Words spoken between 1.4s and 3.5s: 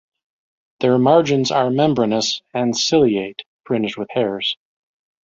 are membranous and ciliate